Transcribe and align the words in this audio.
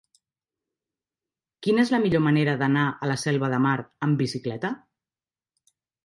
Quina 1.65 1.83
és 1.83 1.91
la 1.95 1.99
millor 2.05 2.23
manera 2.27 2.55
d'anar 2.61 2.85
a 2.91 3.09
la 3.11 3.17
Selva 3.25 3.49
de 3.55 3.59
Mar 3.65 3.75
amb 4.07 4.23
bicicleta? 4.23 4.71